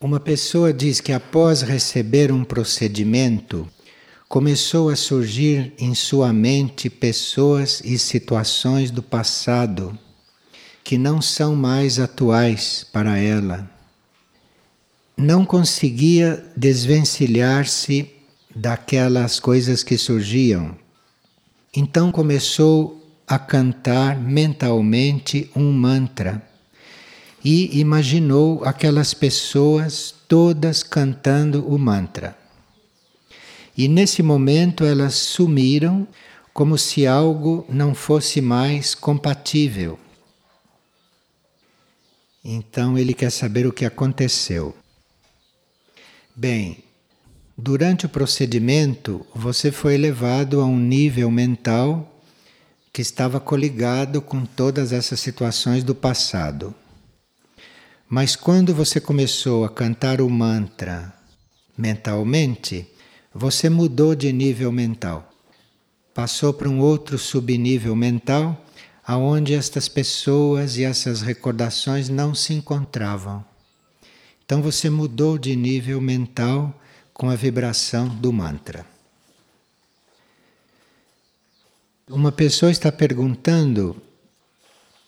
[0.00, 3.68] Uma pessoa diz que após receber um procedimento,
[4.28, 9.98] começou a surgir em sua mente pessoas e situações do passado
[10.84, 13.68] que não são mais atuais para ela.
[15.16, 18.08] Não conseguia desvencilhar-se
[18.54, 20.76] daquelas coisas que surgiam.
[21.74, 26.40] Então começou a cantar mentalmente um mantra
[27.50, 32.36] e imaginou aquelas pessoas todas cantando o mantra.
[33.74, 36.06] E nesse momento elas sumiram
[36.52, 39.98] como se algo não fosse mais compatível.
[42.44, 44.76] Então ele quer saber o que aconteceu.
[46.36, 46.84] Bem,
[47.56, 52.20] durante o procedimento você foi levado a um nível mental
[52.92, 56.74] que estava coligado com todas essas situações do passado.
[58.08, 61.12] Mas quando você começou a cantar o mantra
[61.76, 62.88] mentalmente,
[63.34, 65.30] você mudou de nível mental.
[66.14, 68.64] Passou para um outro subnível mental,
[69.06, 73.44] aonde estas pessoas e essas recordações não se encontravam.
[74.42, 76.74] Então você mudou de nível mental
[77.12, 78.86] com a vibração do mantra.
[82.08, 84.00] Uma pessoa está perguntando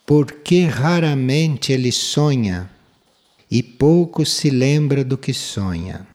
[0.04, 2.70] por que raramente ele sonha
[3.50, 6.06] e pouco se lembra do que sonha.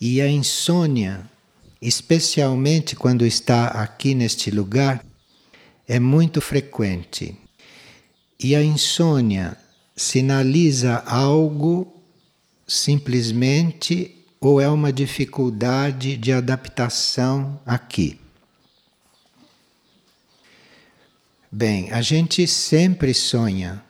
[0.00, 1.28] E a insônia,
[1.80, 5.04] especialmente quando está aqui neste lugar,
[5.88, 7.34] é muito frequente.
[8.38, 9.56] E a insônia
[9.96, 11.96] sinaliza algo
[12.66, 18.20] simplesmente ou é uma dificuldade de adaptação aqui.
[21.50, 23.82] Bem, a gente sempre sonha,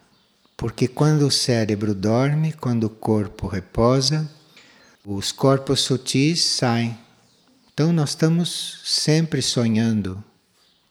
[0.56, 4.30] porque quando o cérebro dorme, quando o corpo reposa,
[5.04, 6.96] os corpos sutis saem.
[7.72, 10.22] Então nós estamos sempre sonhando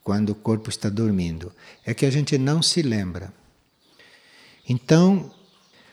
[0.03, 1.51] quando o corpo está dormindo.
[1.83, 3.33] É que a gente não se lembra.
[4.69, 5.31] Então,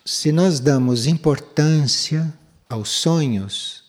[0.04, 2.32] se nós damos importância
[2.68, 3.84] aos sonhos,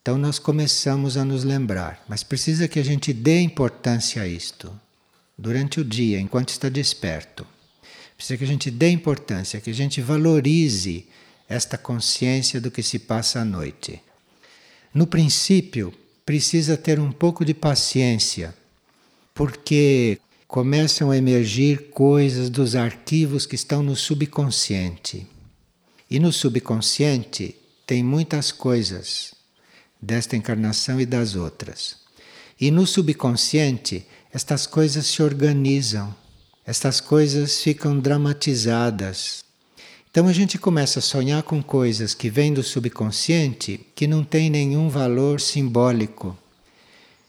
[0.00, 2.04] então nós começamos a nos lembrar.
[2.08, 4.72] Mas precisa que a gente dê importância a isto
[5.38, 7.46] durante o dia, enquanto está desperto.
[8.22, 11.04] Precisa que a gente dê importância, que a gente valorize
[11.48, 14.00] esta consciência do que se passa à noite.
[14.94, 15.92] No princípio,
[16.24, 18.54] precisa ter um pouco de paciência,
[19.34, 25.26] porque começam a emergir coisas dos arquivos que estão no subconsciente.
[26.08, 29.34] E no subconsciente tem muitas coisas
[30.00, 31.96] desta encarnação e das outras.
[32.60, 36.21] E no subconsciente, estas coisas se organizam
[36.66, 39.44] estas coisas ficam dramatizadas.
[40.10, 44.50] Então a gente começa a sonhar com coisas que vêm do subconsciente que não tem
[44.50, 46.36] nenhum valor simbólico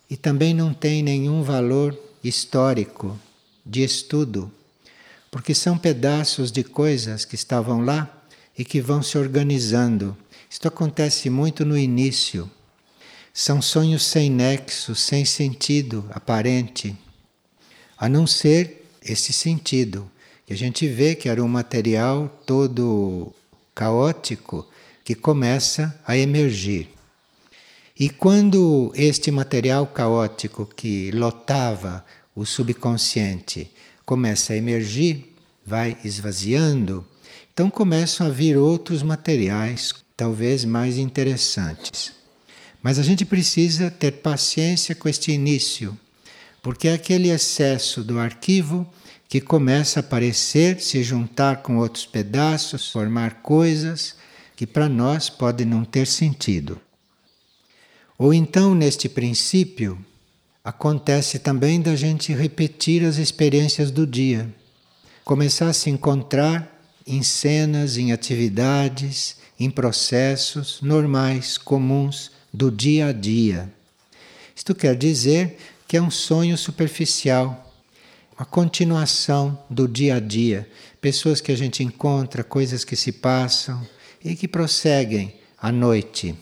[0.10, 3.18] e também não tem nenhum valor histórico
[3.66, 4.52] de estudo,
[5.32, 8.22] porque são pedaços de coisas que estavam lá
[8.58, 10.16] e que vão se organizando.
[10.50, 12.52] Isto acontece muito no início.
[13.34, 16.96] São sonhos sem nexo, sem sentido aparente,
[17.98, 20.10] a não ser esse sentido.
[20.50, 23.34] E a gente vê que era um material todo
[23.74, 24.68] caótico
[25.04, 26.90] que começa a emergir.
[28.00, 32.04] E quando este material caótico que lotava
[32.36, 33.70] o subconsciente
[34.06, 35.34] começa a emergir,
[35.66, 37.06] vai esvaziando,
[37.54, 42.12] então começam a vir outros materiais, talvez mais interessantes.
[42.82, 45.98] Mas a gente precisa ter paciência com este início,
[46.64, 48.88] porque é aquele excesso do arquivo
[49.28, 54.16] que começa a aparecer, se juntar com outros pedaços, formar coisas
[54.56, 56.80] que para nós podem não ter sentido.
[58.18, 60.04] Ou então, neste princípio,
[60.64, 64.48] acontece também da gente repetir as experiências do dia,
[65.26, 73.12] começar a se encontrar em cenas, em atividades, em processos normais, comuns do dia a
[73.12, 73.70] dia.
[74.56, 75.58] Isto quer dizer
[75.94, 77.72] que é um sonho superficial,
[78.36, 80.68] uma continuação do dia a dia,
[81.00, 83.80] pessoas que a gente encontra, coisas que se passam
[84.26, 86.34] e que prosseguem à noite.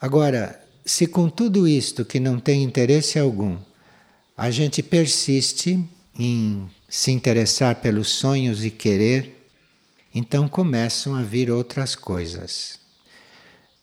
[0.00, 3.58] Agora, se com tudo isto que não tem interesse algum,
[4.36, 5.84] a gente persiste
[6.16, 9.48] em se interessar pelos sonhos e querer,
[10.14, 12.78] então começam a vir outras coisas.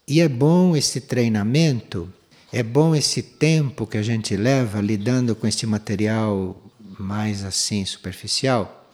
[0.08, 2.10] E é bom esse treinamento
[2.54, 6.62] é bom esse tempo que a gente leva lidando com este material
[7.00, 8.90] mais assim superficial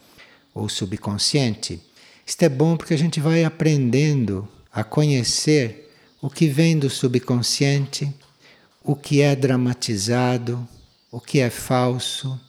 [0.54, 1.82] ou subconsciente.
[2.26, 8.14] Isto é bom porque a gente vai aprendendo a conhecer o que vem do subconsciente,
[8.84, 10.68] o que é dramatizado,
[11.12, 12.40] o que é falso,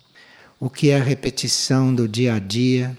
[0.60, 2.96] o que é repetição do dia a dia.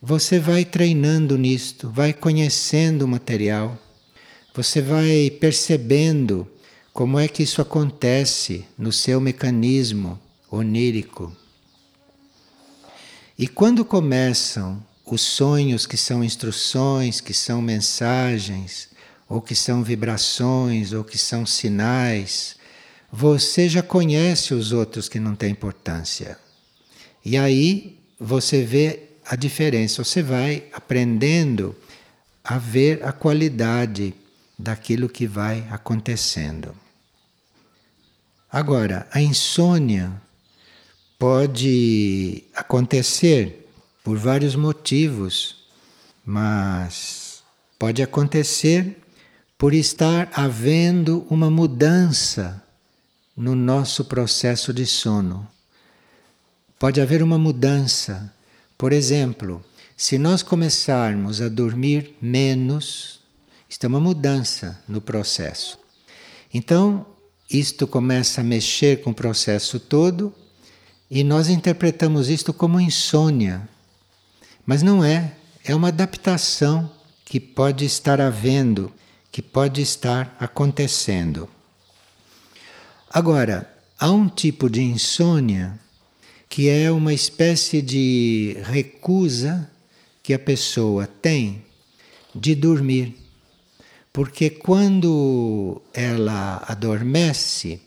[0.00, 3.76] Você vai treinando nisto, vai conhecendo o material,
[4.54, 6.48] você vai percebendo
[6.98, 10.18] como é que isso acontece no seu mecanismo
[10.50, 11.32] onírico.
[13.38, 18.88] E quando começam os sonhos que são instruções, que são mensagens,
[19.28, 22.56] ou que são vibrações, ou que são sinais,
[23.12, 26.36] você já conhece os outros que não têm importância.
[27.24, 31.76] E aí você vê a diferença, você vai aprendendo
[32.42, 34.12] a ver a qualidade
[34.58, 36.74] daquilo que vai acontecendo.
[38.50, 40.10] Agora, a insônia
[41.18, 43.68] pode acontecer
[44.02, 45.56] por vários motivos,
[46.24, 47.42] mas
[47.78, 48.96] pode acontecer
[49.58, 52.62] por estar havendo uma mudança
[53.36, 55.46] no nosso processo de sono.
[56.78, 58.32] Pode haver uma mudança.
[58.78, 59.62] Por exemplo,
[59.96, 63.20] se nós começarmos a dormir menos,
[63.68, 65.78] isto é uma mudança no processo.
[66.54, 67.04] Então,
[67.50, 70.34] isto começa a mexer com o processo todo
[71.10, 73.66] e nós interpretamos isto como insônia.
[74.66, 75.32] Mas não é,
[75.64, 76.90] é uma adaptação
[77.24, 78.92] que pode estar havendo,
[79.32, 81.48] que pode estar acontecendo.
[83.10, 85.78] Agora, há um tipo de insônia
[86.48, 89.70] que é uma espécie de recusa
[90.22, 91.62] que a pessoa tem
[92.34, 93.16] de dormir.
[94.18, 97.80] Porque quando ela adormece,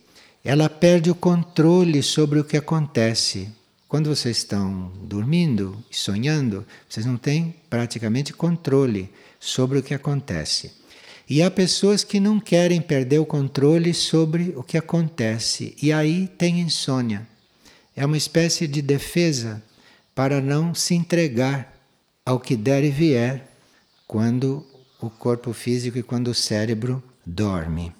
[0.45, 3.49] ela perde o controle sobre o que acontece.
[3.85, 9.09] Quando vocês estão dormindo e sonhando, vocês não têm praticamente controle
[9.41, 10.71] sobre o que acontece.
[11.29, 16.29] E há pessoas que não querem perder o controle sobre o que acontece, e aí
[16.37, 17.27] tem insônia.
[17.93, 19.61] É uma espécie de defesa
[20.15, 21.77] para não se entregar
[22.25, 23.51] ao que der e vier
[24.07, 24.70] quando
[25.07, 27.93] o corpo físico e quando o cérebro dorme.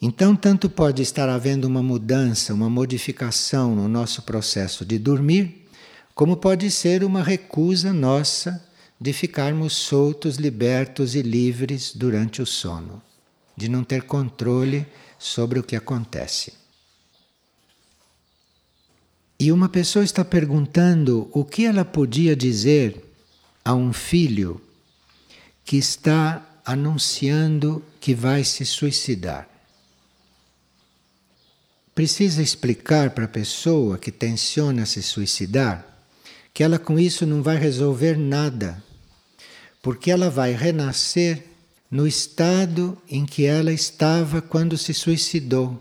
[0.00, 5.68] Então, tanto pode estar havendo uma mudança, uma modificação no nosso processo de dormir,
[6.14, 8.66] como pode ser uma recusa nossa
[9.00, 13.00] de ficarmos soltos, libertos e livres durante o sono,
[13.56, 14.86] de não ter controle
[15.18, 16.52] sobre o que acontece.
[19.38, 23.11] E uma pessoa está perguntando o que ela podia dizer
[23.64, 24.60] a um filho
[25.64, 29.48] que está anunciando que vai se suicidar.
[31.94, 35.86] Precisa explicar para a pessoa que tenciona se suicidar
[36.54, 38.82] que ela com isso não vai resolver nada,
[39.82, 41.46] porque ela vai renascer
[41.90, 45.80] no estado em que ela estava quando se suicidou,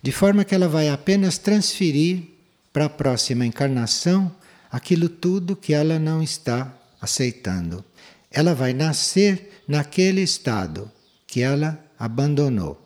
[0.00, 2.24] de forma que ela vai apenas transferir
[2.72, 4.34] para a próxima encarnação
[4.70, 6.72] aquilo tudo que ela não está
[7.02, 7.84] aceitando.
[8.30, 10.90] Ela vai nascer naquele estado
[11.26, 12.80] que ela abandonou.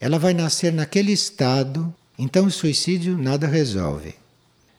[0.00, 4.14] Ela vai nascer naquele estado, então o suicídio nada resolve.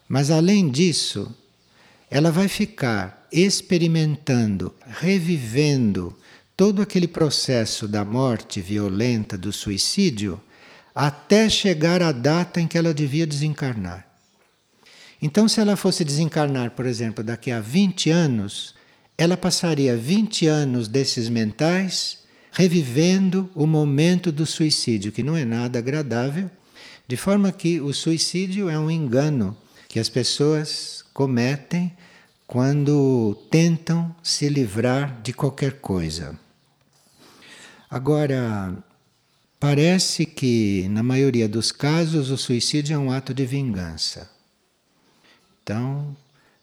[0.08, 1.34] Mas além disso,
[2.10, 6.18] ela vai ficar experimentando, revivendo
[6.56, 10.40] todo aquele processo da morte violenta, do suicídio
[10.94, 14.13] até chegar à data em que ela devia desencarnar.
[15.26, 18.76] Então, se ela fosse desencarnar, por exemplo, daqui a 20 anos,
[19.18, 22.18] ela passaria 20 anos desses mentais
[22.52, 26.52] revivendo o momento do suicídio, que não é nada agradável,
[27.08, 29.56] de forma que o suicídio é um engano
[29.88, 31.94] que as pessoas cometem
[32.46, 36.38] quando tentam se livrar de qualquer coisa.
[37.90, 38.78] Agora,
[39.64, 44.30] Parece que, na maioria dos casos, o suicídio é um ato de vingança.
[45.64, 46.14] Então,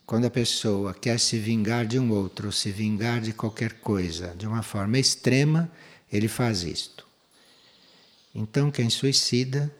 [0.04, 4.34] quando a pessoa quer se vingar de um outro, ou se vingar de qualquer coisa,
[4.36, 5.72] de uma forma extrema,
[6.12, 7.06] ele faz isto.
[8.34, 9.74] Então, quem suicida,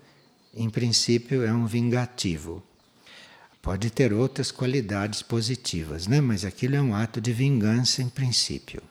[0.54, 2.62] em princípio, é um vingativo.
[3.60, 6.18] Pode ter outras qualidades positivas, né?
[6.18, 8.82] mas aquilo é um ato de vingança em princípio.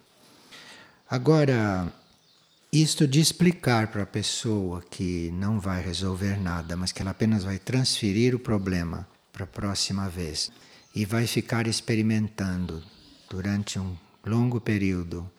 [1.09, 1.91] Agora,
[2.71, 7.43] isto de explicar para a pessoa que não vai resolver nada, mas que ela apenas
[7.43, 9.07] vai transferir o problema
[9.39, 10.51] para a próxima vez.
[10.93, 12.83] E vai ficar experimentando
[13.29, 15.29] durante um longo período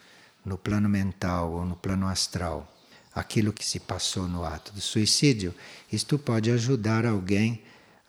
[0.45, 2.67] no plano mental ou no plano astral
[3.15, 5.53] aquilo que se passou no ato do suicídio,
[5.93, 7.61] isto pode ajudar alguém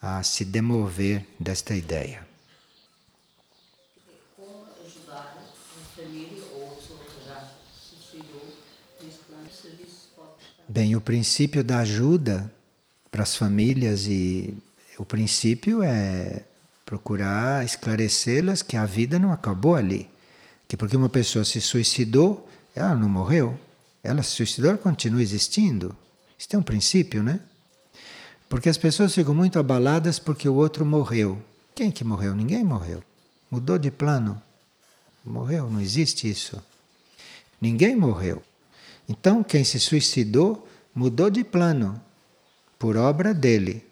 [0.02, 2.26] a se demover desta ideia.
[4.38, 7.52] Como ajudar a família ou que já
[9.28, 9.86] plano de?
[10.70, 12.54] Bem, o princípio da ajuda
[13.10, 14.56] para as famílias e
[15.02, 16.44] o princípio é
[16.86, 20.08] procurar esclarecê-las que a vida não acabou ali.
[20.68, 23.60] Que porque uma pessoa se suicidou, ela não morreu.
[24.04, 25.98] Ela se suicidou, ela continua existindo.
[26.38, 27.40] Isso é um princípio, né?
[28.48, 31.42] Porque as pessoas ficam muito abaladas porque o outro morreu.
[31.74, 32.36] Quem que morreu?
[32.36, 33.02] Ninguém morreu.
[33.50, 34.40] Mudou de plano.
[35.26, 36.62] Morreu, não existe isso.
[37.60, 38.40] Ninguém morreu.
[39.10, 42.00] Então, quem se suicidou mudou de plano
[42.78, 43.84] por obra dele,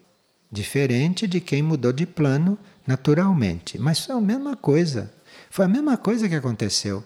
[0.52, 3.78] diferente de quem mudou de plano naturalmente.
[3.78, 5.14] Mas foi a mesma coisa.
[5.50, 7.04] Foi a mesma coisa que aconteceu.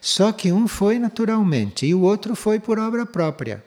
[0.00, 3.64] Só que um foi naturalmente e o outro foi por obra própria.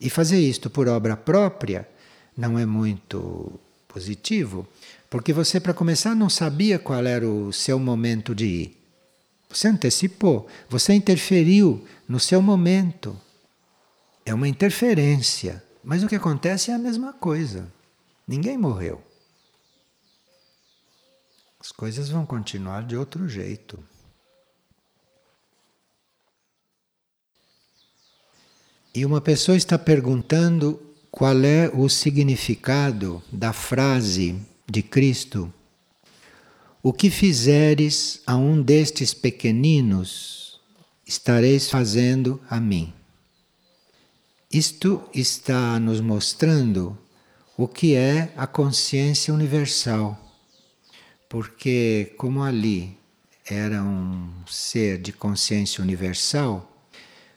[0.00, 1.88] E fazer isto por obra própria
[2.36, 4.66] não é muito positivo,
[5.08, 8.76] porque você, para começar, não sabia qual era o seu momento de ir.
[9.48, 13.18] Você antecipou, você interferiu no seu momento.
[14.24, 15.62] É uma interferência.
[15.88, 17.72] Mas o que acontece é a mesma coisa.
[18.26, 19.00] Ninguém morreu.
[21.60, 23.78] As coisas vão continuar de outro jeito.
[28.92, 35.54] E uma pessoa está perguntando qual é o significado da frase de Cristo:
[36.82, 40.60] O que fizeres a um destes pequeninos,
[41.06, 42.95] estareis fazendo a mim.
[44.56, 46.96] Isto está nos mostrando
[47.58, 50.18] o que é a consciência universal.
[51.28, 52.96] Porque, como ali
[53.44, 56.74] era um ser de consciência universal,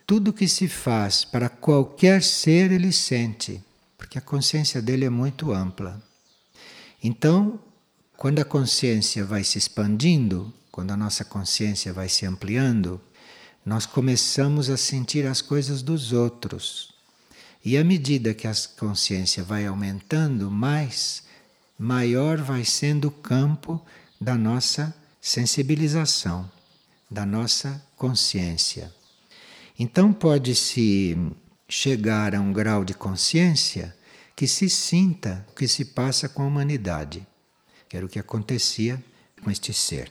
[0.06, 3.62] tudo que se faz para qualquer ser ele sente,
[3.98, 6.02] porque a consciência dele é muito ampla.
[7.04, 7.60] Então,
[8.16, 12.98] quando a consciência vai se expandindo, quando a nossa consciência vai se ampliando,
[13.62, 16.89] nós começamos a sentir as coisas dos outros.
[17.64, 21.22] E à medida que a consciência vai aumentando mais,
[21.78, 23.80] maior vai sendo o campo
[24.20, 26.50] da nossa sensibilização,
[27.10, 28.92] da nossa consciência.
[29.78, 31.16] Então pode-se
[31.68, 33.94] chegar a um grau de consciência
[34.34, 37.26] que se sinta o que se passa com a humanidade,
[37.88, 39.02] que era o que acontecia
[39.42, 40.10] com este ser.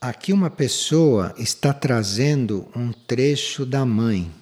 [0.00, 4.32] Aqui uma pessoa está trazendo um trecho da mãe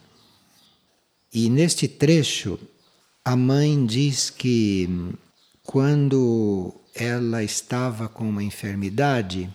[1.32, 2.58] e neste trecho,
[3.24, 4.88] a mãe diz que
[5.62, 9.52] quando ela estava com uma enfermidade,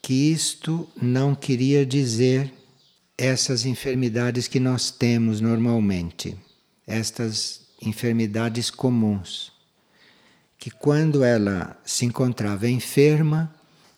[0.00, 2.52] que isto não queria dizer
[3.16, 6.36] essas enfermidades que nós temos normalmente,
[6.86, 9.52] estas enfermidades comuns.
[10.58, 13.54] Que quando ela se encontrava enferma,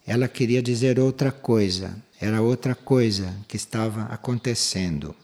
[0.06, 5.14] ela queria dizer outra coisa, era outra coisa que estava acontecendo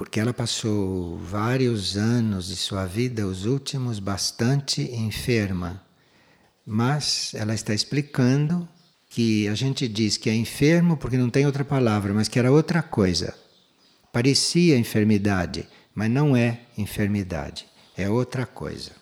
[0.00, 5.84] porque ela passou vários anos de sua vida, os últimos, bastante enferma.
[6.64, 8.66] Mas ela está explicando
[9.10, 12.50] que a gente diz que é enfermo porque não tem outra palavra, mas que era
[12.50, 13.36] outra coisa.
[14.10, 18.92] Parecia enfermidade, mas não é enfermidade, é outra coisa.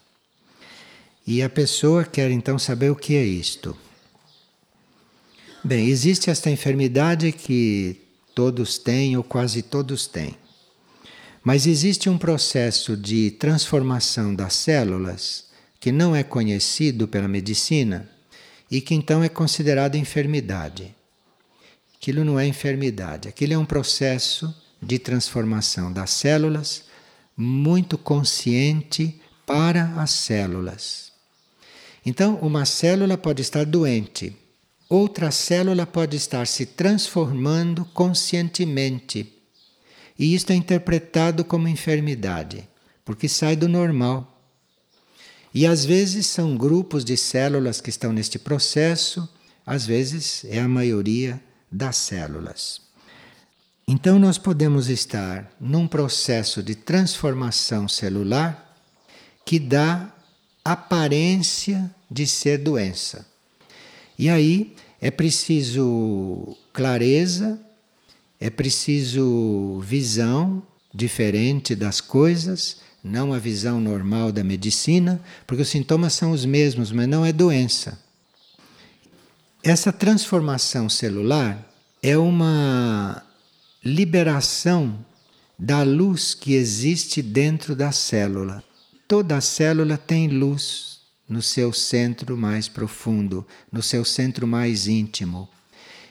[1.24, 3.76] E a pessoa quer então saber o que é isto.
[5.62, 8.00] Bem, existe esta enfermidade que
[8.34, 10.36] todos têm ou quase todos têm.
[11.42, 15.46] Mas existe um processo de transformação das células
[15.80, 18.08] que não é conhecido pela medicina
[18.70, 20.94] e que então é considerado enfermidade.
[21.96, 26.84] Aquilo não é enfermidade, aquilo é um processo de transformação das células
[27.36, 31.12] muito consciente para as células.
[32.04, 34.36] Então, uma célula pode estar doente,
[34.88, 39.37] outra célula pode estar se transformando conscientemente
[40.18, 42.68] e isto é interpretado como enfermidade,
[43.04, 44.42] porque sai do normal.
[45.54, 49.28] E às vezes são grupos de células que estão neste processo,
[49.64, 52.80] às vezes é a maioria das células.
[53.86, 58.76] Então nós podemos estar num processo de transformação celular
[59.46, 60.12] que dá
[60.64, 63.26] aparência de ser doença.
[64.18, 67.58] E aí é preciso clareza
[68.40, 70.62] é preciso visão
[70.94, 76.92] diferente das coisas, não a visão normal da medicina, porque os sintomas são os mesmos,
[76.92, 77.98] mas não é doença.
[79.62, 81.66] Essa transformação celular
[82.02, 83.22] é uma
[83.84, 85.04] liberação
[85.58, 88.62] da luz que existe dentro da célula.
[89.08, 95.48] Toda célula tem luz no seu centro mais profundo, no seu centro mais íntimo.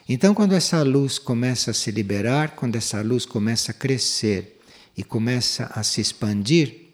[0.09, 4.61] Então, quando essa luz começa a se liberar, quando essa luz começa a crescer
[4.95, 6.91] e começa a se expandir,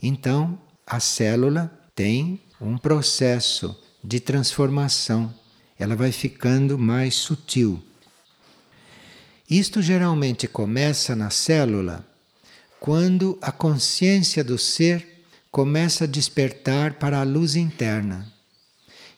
[0.00, 5.34] então a célula tem um processo de transformação.
[5.76, 7.82] Ela vai ficando mais sutil.
[9.50, 12.06] Isto geralmente começa na célula
[12.78, 18.32] quando a consciência do ser começa a despertar para a luz interna.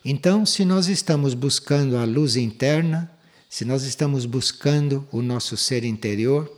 [0.04, 3.13] Então, se nós estamos buscando a luz interna,
[3.54, 6.50] se nós estamos buscando o nosso ser interior,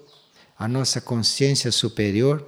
[0.58, 2.42] a nossa consciência superior,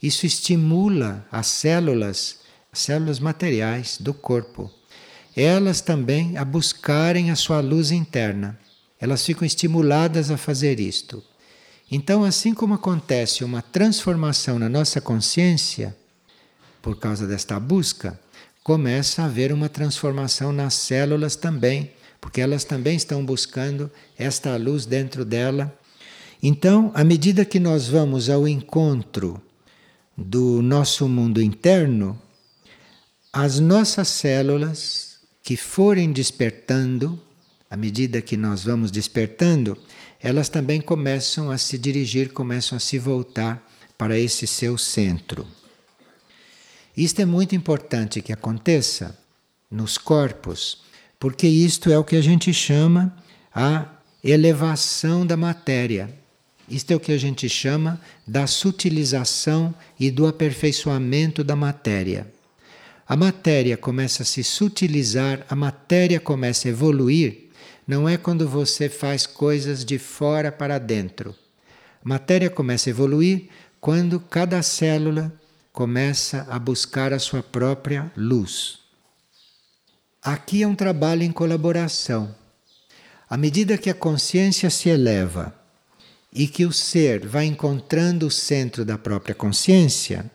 [0.00, 2.38] isso estimula as células,
[2.72, 4.70] as células materiais do corpo,
[5.34, 8.56] elas também a buscarem a sua luz interna.
[9.00, 11.20] Elas ficam estimuladas a fazer isto.
[11.90, 15.96] Então, assim como acontece uma transformação na nossa consciência,
[16.80, 18.16] por causa desta busca,
[18.62, 24.86] começa a haver uma transformação nas células também, porque elas também estão buscando esta luz
[24.86, 25.76] dentro dela.
[26.42, 29.40] Então, à medida que nós vamos ao encontro
[30.16, 32.20] do nosso mundo interno,
[33.32, 37.20] as nossas células que forem despertando,
[37.70, 39.78] à medida que nós vamos despertando,
[40.20, 43.64] elas também começam a se dirigir, começam a se voltar
[43.96, 45.46] para esse seu centro.
[46.96, 49.16] Isto é muito importante que aconteça
[49.70, 50.82] nos corpos,
[51.18, 53.14] porque isto é o que a gente chama
[53.54, 53.86] a
[54.22, 56.10] elevação da matéria.
[56.68, 62.26] Isto é o que a gente chama da sutilização e do aperfeiçoamento da matéria.
[63.06, 67.48] A matéria começa a se sutilizar, a matéria começa a evoluir,
[67.86, 71.34] não é quando você faz coisas de fora para dentro.
[72.04, 73.48] A matéria começa a evoluir
[73.80, 75.32] quando cada célula
[75.72, 78.87] começa a buscar a sua própria luz.
[80.22, 82.34] Aqui é um trabalho em colaboração.
[83.28, 85.54] À medida que a consciência se eleva
[86.32, 90.30] e que o ser vai encontrando o centro da própria consciência,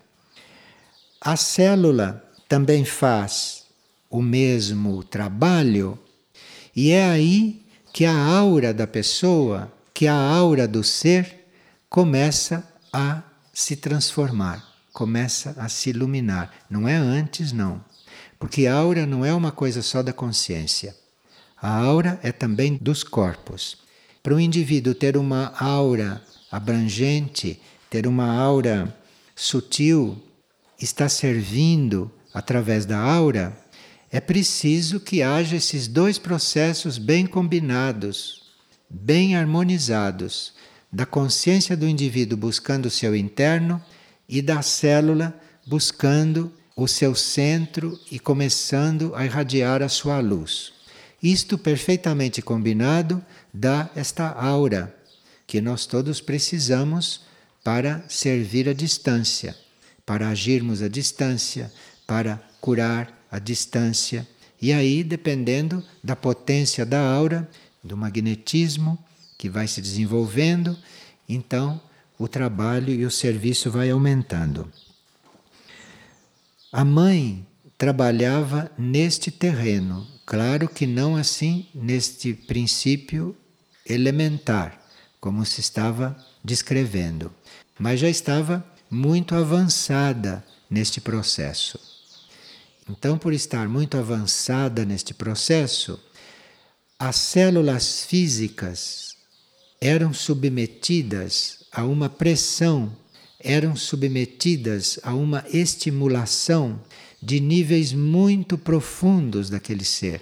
[1.19, 3.63] a célula também faz
[4.09, 5.97] o mesmo trabalho,
[6.75, 11.47] e é aí que a aura da pessoa, que a aura do ser,
[11.89, 13.21] começa a
[13.53, 16.53] se transformar começa a se iluminar.
[16.69, 17.83] Não é antes, não.
[18.43, 20.93] Porque a aura não é uma coisa só da consciência.
[21.56, 23.77] A aura é também dos corpos.
[24.21, 27.58] Para o indivíduo ter uma aura abrangente,
[27.89, 28.93] ter uma aura
[29.34, 30.21] sutil,
[30.77, 33.58] está servindo através da aura,
[34.12, 38.41] é preciso que haja esses dois processos bem combinados,
[38.89, 40.51] bem harmonizados,
[40.91, 43.82] da consciência do indivíduo buscando o seu interno
[44.27, 45.34] e da célula
[45.65, 50.73] buscando o seu centro e começando a irradiar a sua luz.
[51.21, 54.95] Isto perfeitamente combinado dá esta aura
[55.45, 57.21] que nós todos precisamos
[57.63, 59.55] para servir à distância,
[60.05, 61.71] para agirmos à distância,
[62.05, 64.27] para curar à distância.
[64.62, 67.49] E aí, dependendo da potência da aura,
[67.83, 68.97] do magnetismo
[69.38, 70.77] que vai se desenvolvendo,
[71.27, 71.81] então
[72.17, 74.71] o trabalho e o serviço vai aumentando.
[76.75, 77.45] A mãe
[77.77, 83.38] trabalhava neste terreno, claro que não assim neste princípio
[83.88, 84.81] elementar,
[85.21, 87.31] como se estava descrevendo,
[87.77, 91.79] mas já estava muito avançada neste processo.
[92.89, 95.99] Então, por estar muito avançada neste processo,
[96.97, 99.15] as células físicas
[99.79, 102.91] eram submetidas a uma pressão,
[103.43, 106.79] eram submetidas a uma estimulação
[107.21, 110.21] de níveis muito profundos daquele ser.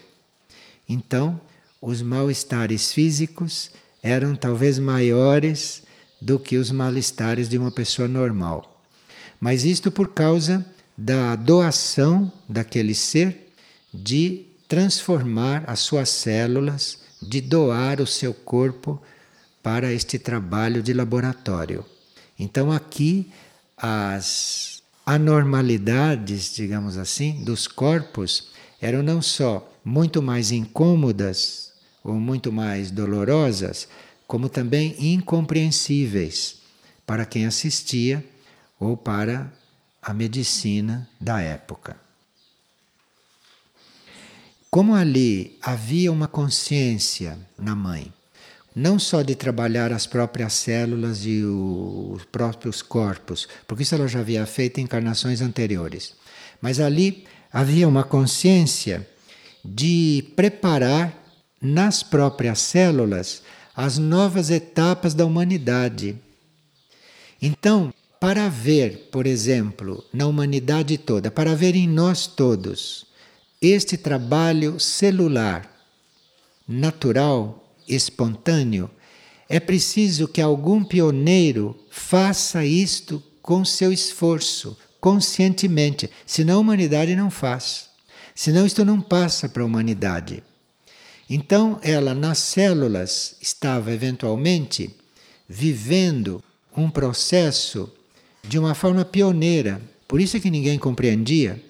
[0.88, 1.40] Então,
[1.82, 3.72] os mal-estares físicos
[4.04, 5.84] eram talvez maiores
[6.22, 8.84] do que os mal-estares de uma pessoa normal.
[9.40, 10.66] Mas isto por causa
[10.98, 13.52] da doação daquele ser
[13.94, 19.02] de transformar as suas células, de doar o seu corpo
[19.64, 21.84] para este trabalho de laboratório.
[22.42, 23.32] Então, aqui,
[23.78, 28.48] as anormalidades, digamos assim, dos corpos
[28.82, 31.72] eram não só muito mais incômodas
[32.04, 33.88] ou muito mais dolorosas,
[34.26, 36.58] como também incompreensíveis
[37.06, 38.26] para quem assistia
[38.80, 39.54] ou para
[40.02, 41.96] a medicina da época.
[44.68, 48.12] Como ali havia uma consciência na mãe,
[48.76, 54.20] não só de trabalhar as próprias células e os próprios corpos, porque isso ela já
[54.20, 56.14] havia feito em encarnações anteriores,
[56.62, 59.08] mas ali havia uma consciência
[59.64, 61.14] de preparar
[61.62, 63.44] nas próprias células
[63.76, 66.16] as novas etapas da humanidade.
[67.42, 73.06] Então, para ver, por exemplo, na humanidade toda, para ver em nós todos,
[73.62, 75.70] este trabalho celular,
[76.68, 78.90] natural, espontâneo,
[79.50, 87.30] é preciso que algum pioneiro faça isto com seu esforço, conscientemente, senão a humanidade não
[87.30, 87.90] faz.
[88.34, 90.42] Senão isto não passa para a humanidade.
[91.30, 94.96] Então ela nas células estava eventualmente
[95.48, 96.42] vivendo
[96.76, 97.92] um processo
[98.42, 99.82] de uma forma pioneira.
[100.08, 101.62] Por isso é que ninguém compreendia.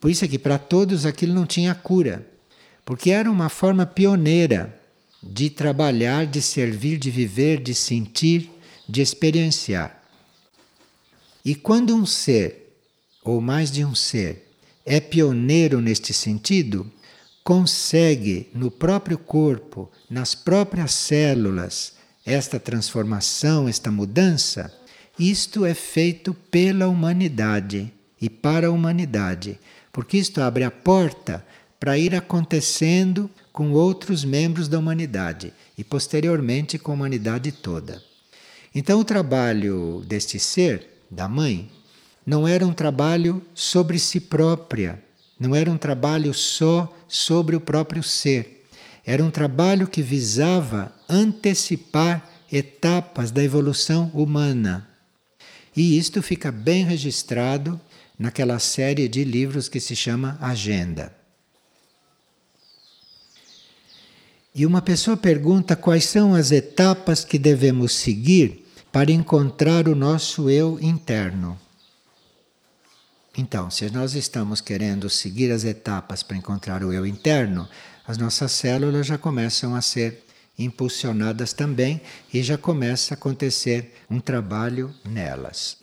[0.00, 2.24] Por isso é que para todos aquilo não tinha cura.
[2.84, 4.77] Porque era uma forma pioneira
[5.22, 8.50] de trabalhar, de servir, de viver, de sentir,
[8.88, 10.02] de experienciar.
[11.44, 12.76] E quando um ser,
[13.24, 14.48] ou mais de um ser,
[14.84, 16.90] é pioneiro neste sentido,
[17.44, 24.72] consegue no próprio corpo, nas próprias células, esta transformação, esta mudança,
[25.18, 29.58] isto é feito pela humanidade e para a humanidade,
[29.92, 31.44] porque isto abre a porta
[31.80, 38.00] para ir acontecendo com outros membros da humanidade e posteriormente com a humanidade toda.
[38.72, 41.68] Então, o trabalho deste ser, da mãe,
[42.24, 45.02] não era um trabalho sobre si própria,
[45.40, 48.64] não era um trabalho só sobre o próprio ser.
[49.04, 54.88] Era um trabalho que visava antecipar etapas da evolução humana.
[55.76, 57.80] E isto fica bem registrado
[58.16, 61.17] naquela série de livros que se chama Agenda.
[64.58, 70.50] E uma pessoa pergunta quais são as etapas que devemos seguir para encontrar o nosso
[70.50, 71.56] eu interno.
[73.36, 77.68] Então, se nós estamos querendo seguir as etapas para encontrar o eu interno,
[78.04, 80.24] as nossas células já começam a ser
[80.58, 82.00] impulsionadas também
[82.34, 85.76] e já começa a acontecer um trabalho nelas.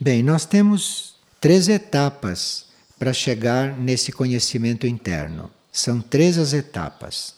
[0.00, 2.64] Bem, nós temos três etapas
[2.98, 5.48] para chegar nesse conhecimento interno.
[5.70, 7.37] São três as etapas.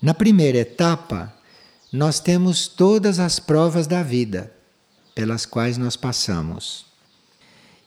[0.00, 1.34] Na primeira etapa,
[1.92, 4.52] nós temos todas as provas da vida
[5.12, 6.86] pelas quais nós passamos.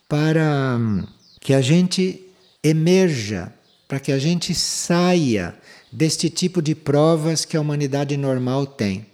[0.10, 1.08] Para hum,
[1.40, 2.22] que a gente
[2.62, 3.54] emerja,
[3.88, 5.56] para que a gente saia
[5.90, 9.06] deste tipo de provas que a humanidade normal tem.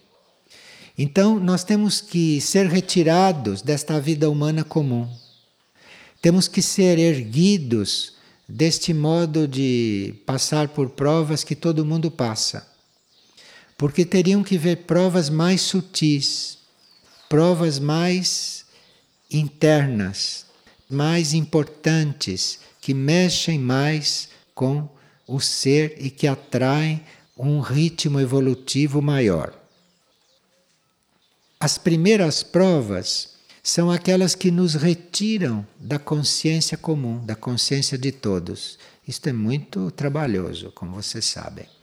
[0.97, 5.07] Então, nós temos que ser retirados desta vida humana comum.
[6.19, 8.13] Temos que ser erguidos
[8.49, 12.75] deste modo de passar por provas que todo mundo passa
[13.77, 16.57] porque teriam que ver provas mais sutis,
[17.29, 18.65] provas mais
[19.29, 20.45] internas,
[20.89, 24.89] mais importantes, que mexem mais com
[25.27, 27.03] o ser e que atraem
[27.37, 29.53] um ritmo evolutivo maior.
[31.59, 38.79] As primeiras provas são aquelas que nos retiram da consciência comum, da consciência de todos.
[39.07, 41.76] Isto é muito trabalhoso, como vocês sabem.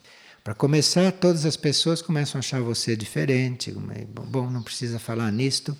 [0.44, 3.74] Para começar, todas as pessoas começam a achar você diferente.
[4.28, 5.74] Bom, não precisa falar nisto,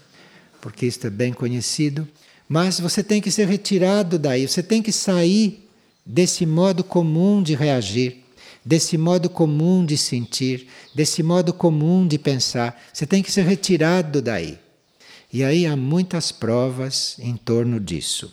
[0.58, 2.08] porque isto é bem conhecido.
[2.48, 5.68] Mas você tem que ser retirado daí, você tem que sair
[6.04, 8.24] desse modo comum de reagir,
[8.64, 12.82] desse modo comum de sentir, desse modo comum de pensar.
[12.90, 14.58] Você tem que ser retirado daí.
[15.30, 18.32] E aí há muitas provas em torno disso.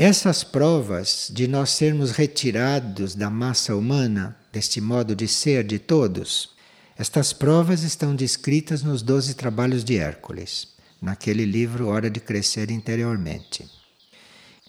[0.00, 6.50] Essas provas de nós sermos retirados da massa humana, deste modo de ser de todos,
[6.96, 10.68] estas provas estão descritas nos Doze Trabalhos de Hércules,
[11.02, 13.68] naquele livro Hora de Crescer Interiormente.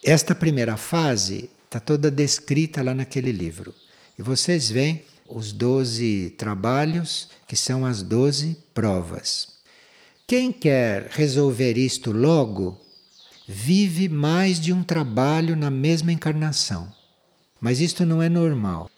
[0.03, 3.71] Esta primeira fase está toda descrita lá naquele livro.
[4.17, 9.49] E vocês veem os doze trabalhos, que são as doze provas.
[10.25, 12.81] Quem quer resolver isto logo,
[13.51, 16.87] vive mais de um trabalho na mesma encarnação.
[17.59, 18.91] Mas isto não é normal.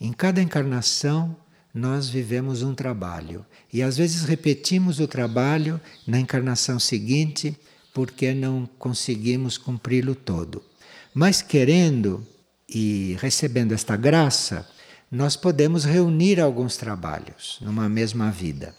[0.00, 1.36] Em cada encarnação,
[1.72, 3.46] nós vivemos um trabalho.
[3.72, 7.56] E às vezes repetimos o trabalho na encarnação seguinte
[7.92, 10.60] porque não conseguimos cumpri-lo todo.
[11.14, 12.26] Mas querendo
[12.68, 14.68] e recebendo esta graça,
[15.08, 18.74] nós podemos reunir alguns trabalhos numa mesma vida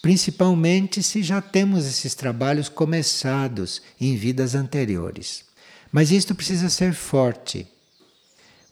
[0.00, 5.44] principalmente se já temos esses trabalhos começados em vidas anteriores.
[5.90, 7.66] Mas isto precisa ser forte,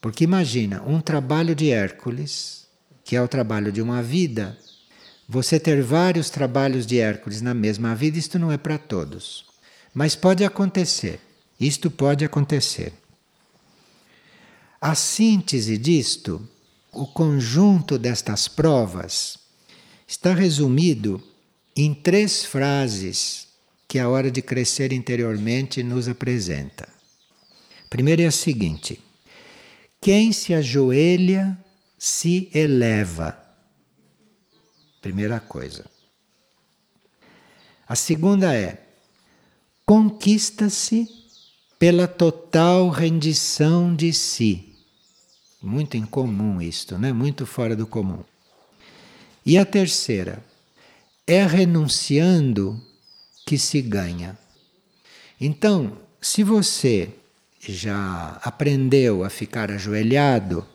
[0.00, 2.66] porque imagina um trabalho de Hércules,
[3.04, 4.56] que é o trabalho de uma vida,
[5.28, 9.46] você ter vários trabalhos de Hércules na mesma vida, isto não é para todos.
[9.92, 11.20] Mas pode acontecer,
[11.58, 12.92] isto pode acontecer.
[14.80, 16.46] A síntese disto
[16.92, 19.45] o conjunto destas provas
[20.06, 21.22] está resumido
[21.74, 23.48] em três frases
[23.88, 26.88] que a hora de crescer interiormente nos apresenta.
[27.84, 29.00] A primeira é a seguinte:
[30.00, 31.58] quem se ajoelha
[31.98, 33.36] se eleva.
[35.00, 35.84] Primeira coisa.
[37.88, 38.86] A segunda é:
[39.84, 41.08] conquista-se
[41.78, 44.74] pela total rendição de si.
[45.62, 47.12] Muito incomum isto, né?
[47.12, 48.22] Muito fora do comum.
[49.46, 50.42] E a terceira,
[51.24, 52.82] é renunciando
[53.46, 54.36] que se ganha.
[55.40, 57.10] Então, se você
[57.60, 60.66] já aprendeu a ficar ajoelhado,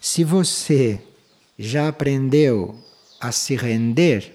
[0.00, 1.00] se você
[1.58, 2.78] já aprendeu
[3.20, 4.32] a se render,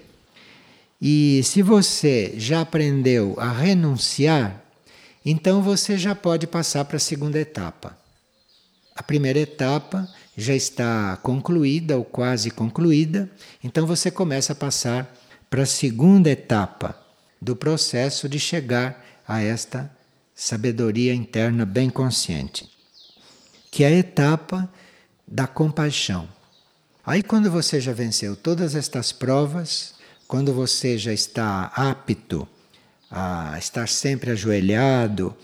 [1.00, 4.62] e se você já aprendeu a renunciar,
[5.24, 7.98] então você já pode passar para a segunda etapa.
[8.94, 10.06] A primeira etapa
[10.40, 13.30] já está concluída ou quase concluída,
[13.62, 15.14] então você começa a passar
[15.48, 16.96] para a segunda etapa
[17.40, 19.90] do processo de chegar a esta
[20.34, 22.68] sabedoria interna bem consciente,
[23.70, 24.68] que é a etapa
[25.26, 26.28] da compaixão.
[27.04, 29.94] Aí, quando você já venceu todas estas provas,
[30.26, 32.46] quando você já está apto
[33.10, 35.34] a estar sempre ajoelhado,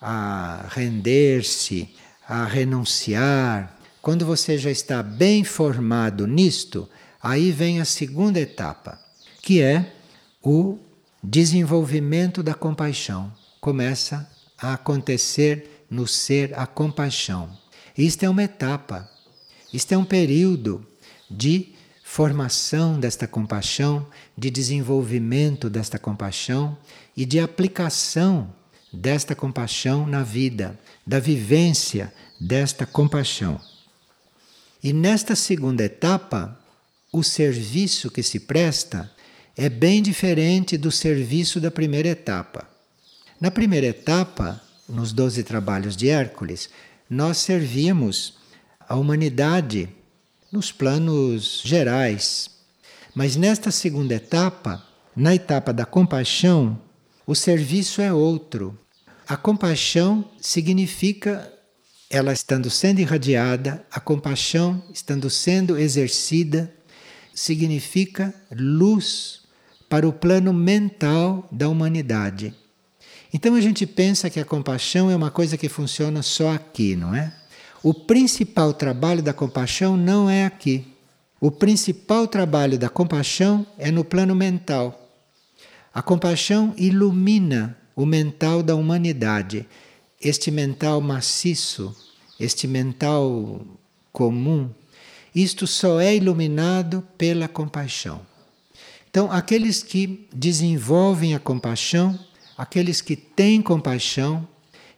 [0.00, 1.94] a render-se,
[2.28, 3.73] a renunciar,
[4.04, 6.86] quando você já está bem formado nisto,
[7.22, 9.00] aí vem a segunda etapa,
[9.40, 9.94] que é
[10.42, 10.78] o
[11.22, 13.32] desenvolvimento da compaixão.
[13.62, 17.48] Começa a acontecer no ser a compaixão.
[17.96, 19.10] Isto é uma etapa,
[19.72, 20.86] isto é um período
[21.30, 26.76] de formação desta compaixão, de desenvolvimento desta compaixão
[27.16, 28.52] e de aplicação
[28.92, 33.58] desta compaixão na vida, da vivência desta compaixão.
[34.84, 36.60] E nesta segunda etapa,
[37.10, 39.10] o serviço que se presta
[39.56, 42.68] é bem diferente do serviço da primeira etapa.
[43.40, 46.68] Na primeira etapa, nos Doze Trabalhos de Hércules,
[47.08, 48.34] nós servíamos
[48.86, 49.88] a humanidade
[50.52, 52.50] nos planos gerais.
[53.14, 56.78] Mas nesta segunda etapa, na etapa da compaixão,
[57.26, 58.78] o serviço é outro.
[59.26, 61.53] A compaixão significa
[62.10, 66.72] ela estando sendo irradiada, a compaixão estando sendo exercida,
[67.34, 69.42] significa luz
[69.88, 72.54] para o plano mental da humanidade.
[73.32, 77.14] Então a gente pensa que a compaixão é uma coisa que funciona só aqui, não
[77.14, 77.34] é?
[77.82, 80.86] O principal trabalho da compaixão não é aqui.
[81.40, 85.18] O principal trabalho da compaixão é no plano mental.
[85.92, 89.66] A compaixão ilumina o mental da humanidade,
[90.24, 91.94] este mental maciço,
[92.40, 93.60] este mental
[94.10, 94.70] comum.
[95.34, 98.24] Isto só é iluminado pela compaixão.
[99.10, 102.18] Então, aqueles que desenvolvem a compaixão,
[102.56, 104.48] aqueles que têm compaixão,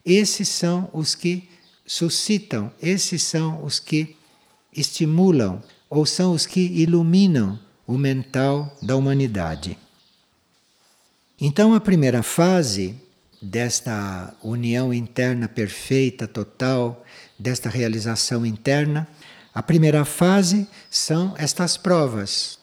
[0.04, 1.48] esses são os que
[1.84, 4.16] suscitam, esses são os que
[4.72, 9.76] estimulam ou são os que iluminam o mental da humanidade.
[11.40, 12.94] Então, a primeira fase
[13.40, 17.04] desta união interna perfeita, total,
[17.38, 19.06] desta realização interna,
[19.54, 22.58] a primeira fase são estas provas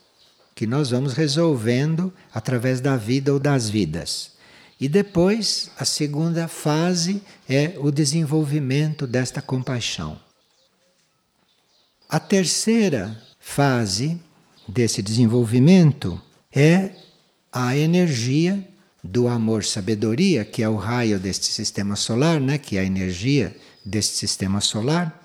[0.56, 4.34] que nós vamos resolvendo através da vida ou das vidas.
[4.80, 10.20] E depois, a segunda fase é o desenvolvimento desta compaixão.
[12.10, 14.22] A terceira fase
[14.68, 16.92] desse desenvolvimento é
[17.52, 18.68] a energia
[19.04, 22.58] do amor-sabedoria, que é o raio deste sistema solar, né?
[22.58, 25.22] que é a energia deste sistema solar.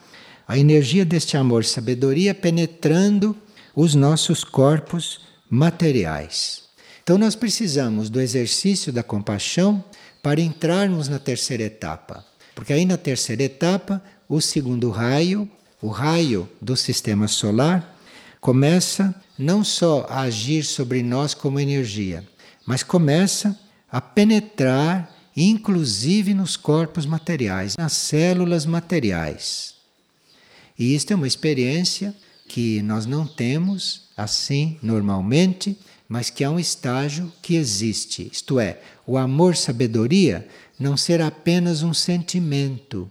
[0.48, 3.36] A energia deste amor-sabedoria penetrando
[3.76, 6.62] os nossos corpos materiais.
[7.02, 9.84] Então, nós precisamos do exercício da compaixão
[10.22, 12.24] para entrarmos na terceira etapa.
[12.54, 15.48] Porque aí na terceira etapa, o segundo raio,
[15.80, 17.96] o raio do sistema solar,
[18.40, 22.26] começa não só a agir sobre nós como energia,
[22.66, 23.56] mas começa
[23.90, 29.74] a penetrar inclusive nos corpos materiais, nas células materiais.
[30.76, 32.14] E isto é uma experiência
[32.48, 38.80] que nós não temos assim normalmente mas que há um estágio que existe, isto é,
[39.06, 40.48] o amor-sabedoria
[40.78, 43.10] não ser apenas um sentimento,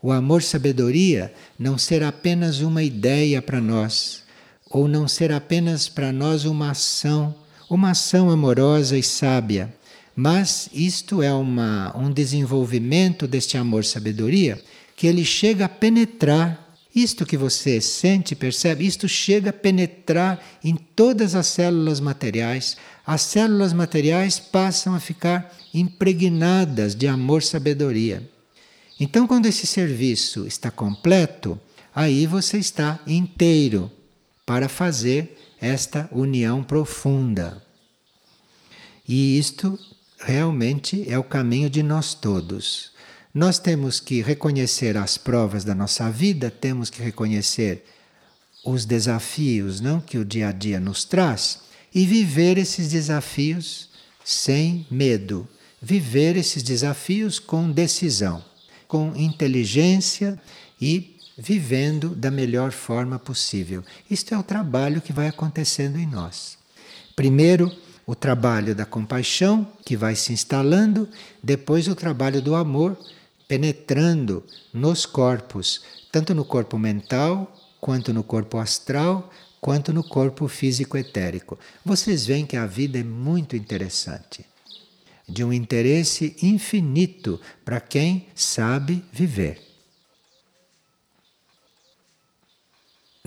[0.00, 4.22] o amor-sabedoria não ser apenas uma ideia para nós,
[4.70, 7.34] ou não ser apenas para nós uma ação,
[7.68, 9.74] uma ação amorosa e sábia,
[10.20, 14.60] mas isto é uma, um desenvolvimento deste amor-sabedoria
[14.96, 20.74] que ele chega a penetrar Isto que você sente, percebe, isto chega a penetrar em
[20.74, 22.76] todas as células materiais.
[23.06, 28.28] As células materiais passam a ficar impregnadas de amor-sabedoria.
[28.98, 31.60] Então, quando esse serviço está completo,
[31.94, 33.88] aí você está inteiro
[34.44, 37.62] para fazer esta união profunda.
[39.06, 39.78] E isto
[40.18, 42.92] realmente é o caminho de nós todos.
[43.32, 47.84] Nós temos que reconhecer as provas da nossa vida, temos que reconhecer
[48.64, 51.60] os desafios não que o dia a dia nos traz
[51.94, 53.88] e viver esses desafios
[54.24, 55.48] sem medo,
[55.80, 58.44] viver esses desafios com decisão,
[58.86, 60.38] com inteligência
[60.80, 63.84] e vivendo da melhor forma possível.
[64.10, 66.58] Isto é o trabalho que vai acontecendo em nós.
[67.14, 67.72] Primeiro,
[68.08, 71.06] o trabalho da compaixão, que vai se instalando,
[71.42, 72.98] depois o trabalho do amor,
[73.46, 74.42] penetrando
[74.72, 81.58] nos corpos, tanto no corpo mental, quanto no corpo astral, quanto no corpo físico etérico.
[81.84, 84.42] Vocês veem que a vida é muito interessante,
[85.28, 89.67] de um interesse infinito para quem sabe viver.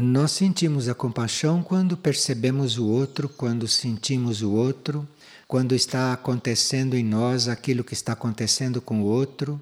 [0.03, 5.07] Nós sentimos a compaixão quando percebemos o outro, quando sentimos o outro,
[5.47, 9.61] quando está acontecendo em nós aquilo que está acontecendo com o outro.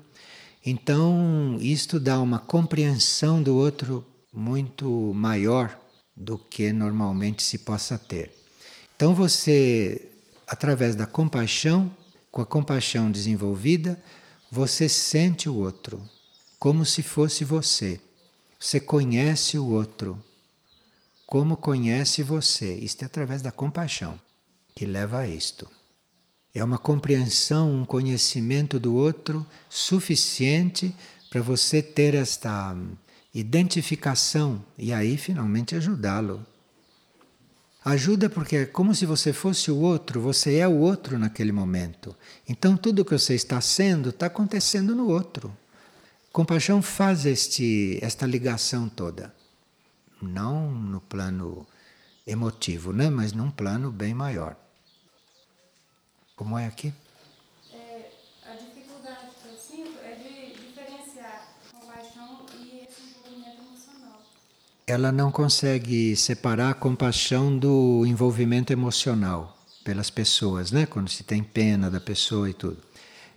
[0.65, 5.77] Então, isto dá uma compreensão do outro muito maior
[6.15, 8.31] do que normalmente se possa ter.
[8.95, 10.09] Então, você,
[10.47, 11.91] através da compaixão,
[12.31, 14.01] com a compaixão desenvolvida,
[14.49, 16.01] você sente o outro
[16.57, 17.99] como se fosse você.
[18.57, 20.17] Você conhece o outro
[21.29, 22.73] como conhece você.
[22.73, 24.19] Isto é através da compaixão
[24.73, 25.69] que leva a isto.
[26.55, 30.91] É uma compreensão, um conhecimento do outro suficiente
[31.29, 32.75] para você ter esta
[33.31, 36.43] identificação e aí finalmente ajudá-lo.
[37.85, 42.15] Ajuda porque é como se você fosse o outro, você é o outro naquele momento.
[42.47, 45.55] Então tudo que você está sendo está acontecendo no outro.
[46.33, 49.37] Compaixão faz este, esta ligação toda
[50.21, 51.65] não no plano
[52.25, 53.09] emotivo, né?
[53.09, 54.55] mas num plano bem maior.
[56.35, 56.93] Como é aqui?
[57.73, 58.11] É,
[58.45, 64.21] a dificuldade que eu sinto é de diferenciar compaixão e esse envolvimento emocional.
[64.87, 70.85] Ela não consegue separar a compaixão do envolvimento emocional pelas pessoas, né?
[70.85, 72.77] Quando se tem pena da pessoa e tudo.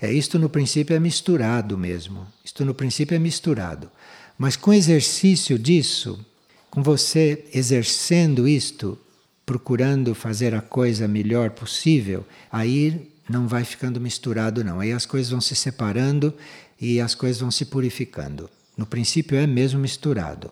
[0.01, 2.27] É, isto no princípio é misturado mesmo.
[2.45, 3.90] Isto no princípio é misturado.
[4.37, 6.25] Mas com exercício disso,
[6.72, 8.98] com você exercendo isto,
[9.44, 14.80] procurando fazer a coisa melhor possível, aí não vai ficando misturado, não.
[14.80, 16.32] Aí as coisas vão se separando
[16.80, 18.48] e as coisas vão se purificando.
[18.74, 20.50] No princípio é mesmo misturado.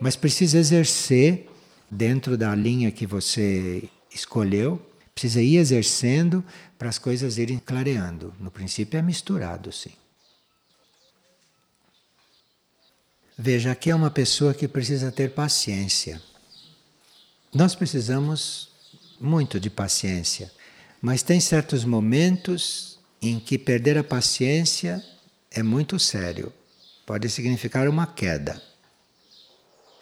[0.00, 1.48] Mas precisa exercer
[1.90, 3.82] dentro da linha que você
[4.14, 4.80] escolheu,
[5.12, 6.44] precisa ir exercendo
[6.78, 8.32] para as coisas irem clareando.
[8.38, 9.90] No princípio é misturado, sim.
[13.42, 16.20] Veja, aqui é uma pessoa que precisa ter paciência.
[17.54, 18.68] Nós precisamos
[19.18, 20.52] muito de paciência,
[21.00, 25.02] mas tem certos momentos em que perder a paciência
[25.50, 26.52] é muito sério.
[27.06, 28.60] Pode significar uma queda.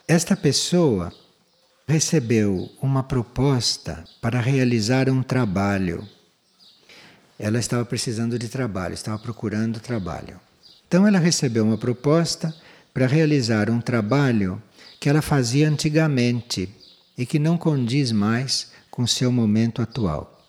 [0.08, 1.14] Esta pessoa
[1.86, 6.04] recebeu uma proposta para realizar um trabalho.
[7.38, 10.40] Ela estava precisando de trabalho, estava procurando trabalho.
[10.88, 12.52] Então ela recebeu uma proposta
[12.98, 14.60] para realizar um trabalho
[14.98, 16.68] que ela fazia antigamente
[17.16, 20.44] e que não condiz mais com seu momento atual.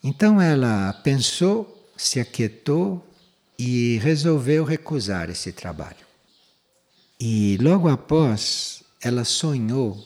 [0.00, 3.04] Então ela pensou, se aquietou
[3.58, 6.06] e resolveu recusar esse trabalho.
[7.18, 9.98] E logo após, ela sonhou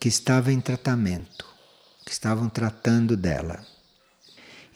[0.00, 1.46] que estava em tratamento,
[2.04, 3.64] que estavam tratando dela.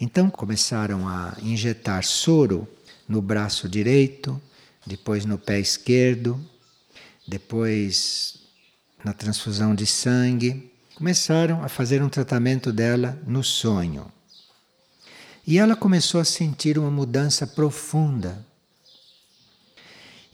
[0.01, 2.69] Então começaram a injetar soro
[3.09, 4.41] no braço direito,
[4.87, 6.41] depois no pé esquerdo,
[7.27, 8.39] depois
[9.05, 10.71] na transfusão de sangue.
[10.95, 14.11] Começaram a fazer um tratamento dela no sonho.
[15.47, 18.45] E ela começou a sentir uma mudança profunda.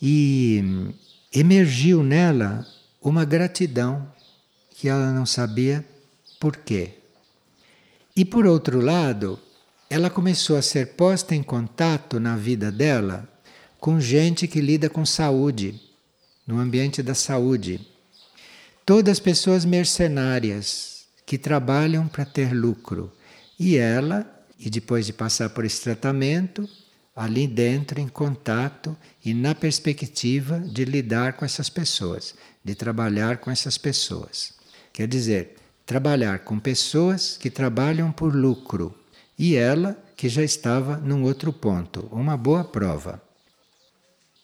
[0.01, 0.95] E
[1.33, 2.67] emergiu nela
[3.01, 4.11] uma gratidão
[4.71, 5.85] que ela não sabia
[6.39, 6.95] por quê.
[8.15, 9.39] E por outro lado,
[9.89, 13.29] ela começou a ser posta em contato na vida dela
[13.83, 15.75] com gente que lida com saúde,
[16.47, 17.81] no ambiente da saúde.
[18.87, 23.13] Todas pessoas mercenárias que trabalham para ter lucro.
[23.59, 24.25] E ela,
[24.57, 26.69] e depois de passar por esse tratamento,
[27.17, 33.51] ali dentro, em contato e na perspectiva de lidar com essas pessoas, de trabalhar com
[33.51, 34.55] essas pessoas.
[34.93, 38.97] Quer dizer, trabalhar com pessoas que trabalham por lucro
[39.37, 43.21] e ela que já estava num outro ponto, uma boa prova.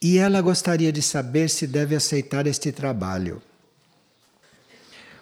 [0.01, 3.43] E ela gostaria de saber se deve aceitar este trabalho.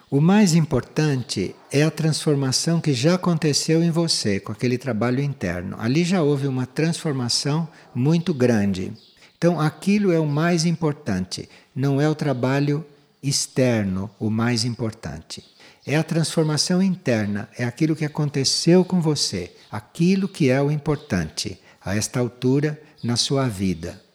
[0.09, 5.75] O mais importante é a transformação que já aconteceu em você com aquele trabalho interno.
[5.79, 8.93] Ali já houve uma transformação muito grande.
[9.37, 12.85] Então, aquilo é o mais importante, não é o trabalho
[13.21, 15.43] externo o mais importante.
[15.85, 21.59] É a transformação interna, é aquilo que aconteceu com você, aquilo que é o importante
[21.83, 24.06] a esta altura na sua vida.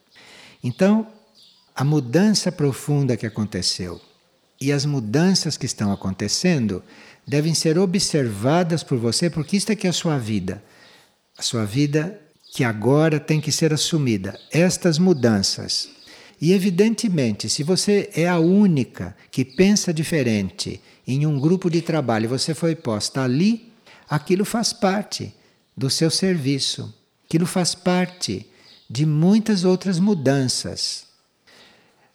[0.63, 1.07] Então,
[1.75, 4.01] a mudança profunda que aconteceu
[4.61, 6.83] e as mudanças que estão acontecendo
[7.27, 10.63] devem ser observadas por você, porque isto é que é a sua vida.
[11.37, 12.21] A sua vida
[12.55, 14.39] que agora tem que ser assumida.
[14.51, 15.89] Estas mudanças.
[16.41, 22.29] E evidentemente, se você é a única que pensa diferente em um grupo de trabalho,
[22.29, 23.73] você foi posta ali,
[24.09, 25.35] aquilo faz parte
[25.77, 26.93] do seu serviço.
[27.25, 28.47] Aquilo faz parte
[28.93, 31.05] de muitas outras mudanças.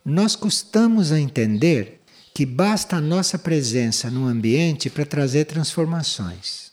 [0.05, 2.01] Nós custamos a entender
[2.36, 6.71] que basta a nossa presença no ambiente para trazer transformações.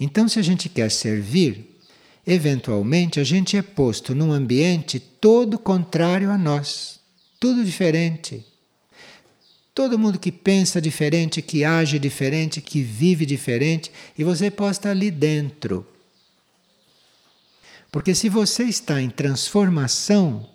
[0.00, 1.78] Então, se a gente quer servir,
[2.26, 6.98] eventualmente a gente é posto num ambiente todo contrário a nós,
[7.38, 8.44] tudo diferente.
[9.72, 15.08] Todo mundo que pensa diferente, que age diferente, que vive diferente, e você posta ali
[15.08, 15.86] dentro.
[17.90, 20.48] Porque se você está em transformação,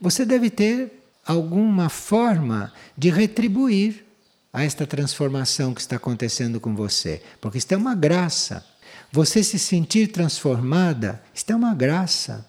[0.00, 0.92] você deve ter
[1.24, 4.06] alguma forma de retribuir
[4.52, 7.22] a esta transformação que está acontecendo com você.
[7.40, 8.64] Porque isto é uma graça.
[9.12, 12.46] Você se sentir transformada, isto é uma graça.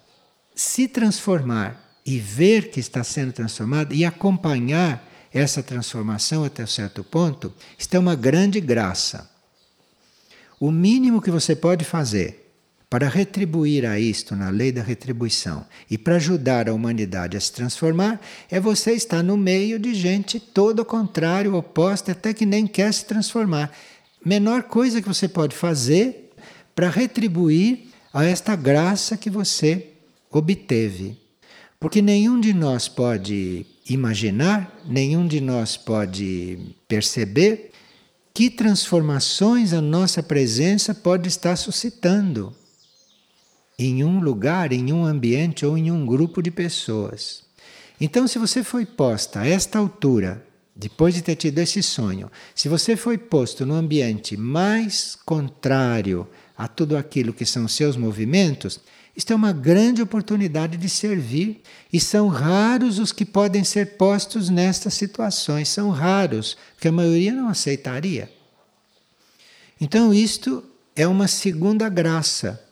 [0.55, 7.53] Se transformar e ver que está sendo transformado e acompanhar essa transformação até certo ponto,
[7.77, 9.29] isto é uma grande graça.
[10.59, 12.48] O mínimo que você pode fazer
[12.89, 17.53] para retribuir a isto na lei da retribuição e para ajudar a humanidade a se
[17.53, 18.19] transformar,
[18.49, 23.05] é você estar no meio de gente todo contrário, oposta, até que nem quer se
[23.05, 23.71] transformar.
[24.25, 26.31] Menor coisa que você pode fazer
[26.73, 29.89] para retribuir a esta graça que você
[30.31, 31.15] obteve.
[31.79, 37.71] Porque nenhum de nós pode imaginar, nenhum de nós pode perceber
[38.33, 42.55] que transformações a nossa presença pode estar suscitando
[43.79, 47.43] em um lugar, em um ambiente ou em um grupo de pessoas.
[47.99, 52.67] Então, se você foi posta a esta altura, depois de ter tido esse sonho, se
[52.67, 56.27] você foi posto no ambiente mais contrário
[56.57, 58.81] a tudo aquilo que são seus movimentos,
[59.15, 61.61] isto é uma grande oportunidade de servir.
[61.91, 65.67] E são raros os que podem ser postos nestas situações.
[65.67, 68.31] São raros, porque a maioria não aceitaria.
[69.81, 70.63] Então, isto
[70.95, 72.68] é uma segunda graça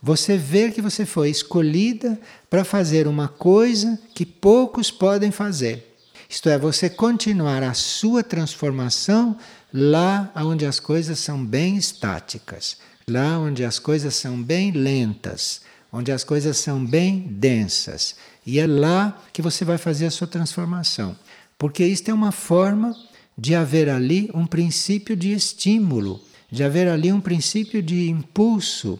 [0.00, 2.18] você vê que você foi escolhida
[2.48, 5.96] para fazer uma coisa que poucos podem fazer.
[6.28, 9.36] Isto é, você continuar a sua transformação
[9.72, 12.76] lá onde as coisas são bem estáticas,
[13.08, 18.14] lá onde as coisas são bem lentas, onde as coisas são bem densas.
[18.46, 21.16] E é lá que você vai fazer a sua transformação.
[21.58, 22.94] Porque isto é uma forma
[23.36, 26.20] de haver ali um princípio de estímulo,
[26.50, 28.98] de haver ali um princípio de impulso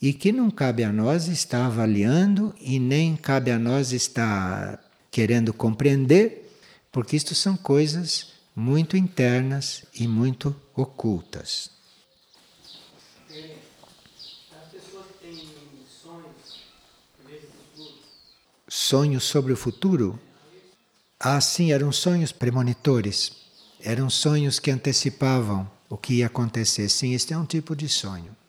[0.00, 5.52] e que não cabe a nós estar avaliando e nem cabe a nós estar querendo
[5.52, 6.50] compreender,
[6.90, 11.70] porque isto são coisas muito internas e muito ocultas.
[18.66, 20.18] Sonhos sobre o futuro?
[21.18, 23.32] Ah, sim, eram sonhos premonitores.
[23.80, 26.88] Eram sonhos que antecipavam o que ia acontecer.
[26.88, 28.39] Sim, este é um tipo de sonho.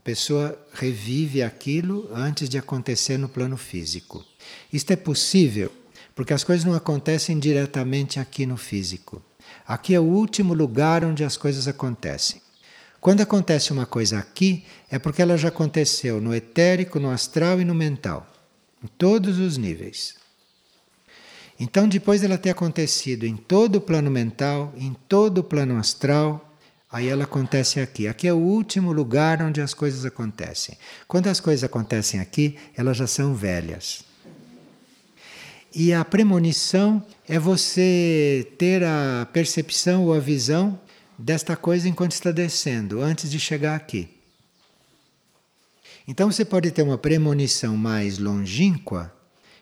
[0.00, 4.24] A pessoa revive aquilo antes de acontecer no plano físico.
[4.72, 5.70] Isto é possível
[6.14, 9.22] porque as coisas não acontecem diretamente aqui no físico.
[9.66, 12.40] Aqui é o último lugar onde as coisas acontecem.
[12.98, 17.64] Quando acontece uma coisa aqui, é porque ela já aconteceu no etérico, no astral e
[17.66, 18.26] no mental,
[18.82, 20.14] em todos os níveis.
[21.58, 26.49] Então, depois dela ter acontecido em todo o plano mental, em todo o plano astral,
[26.92, 28.08] Aí ela acontece aqui.
[28.08, 30.76] Aqui é o último lugar onde as coisas acontecem.
[31.06, 34.04] Quando as coisas acontecem aqui, elas já são velhas.
[35.72, 40.80] E a premonição é você ter a percepção ou a visão
[41.16, 44.08] desta coisa enquanto está descendo, antes de chegar aqui.
[46.08, 49.14] Então você pode ter uma premonição mais longínqua,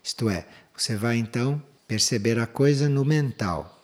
[0.03, 3.78] isto é, você vai então perceber a coisa no mental.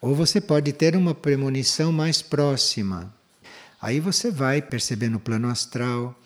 [0.00, 3.14] Ou você pode ter uma premonição mais próxima.
[3.80, 6.18] Aí você vai perceber no plano astral.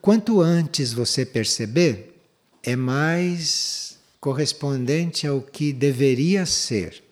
[0.00, 2.20] Quanto antes você perceber,
[2.62, 7.02] é mais correspondente ao que deveria ser.